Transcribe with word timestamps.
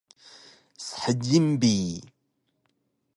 shjil 0.85 1.45
bi 1.61 1.75